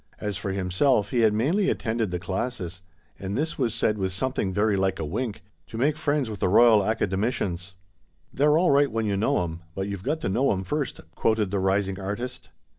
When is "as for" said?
0.19-0.51